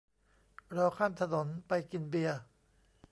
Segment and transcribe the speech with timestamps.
[0.75, 2.39] รอข้ามถนน ไปกินเบียร์